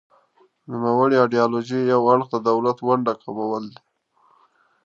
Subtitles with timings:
[0.69, 3.79] د نوموړې ایډیالوژۍ یو اړخ د دولت د ونډې کمول دي.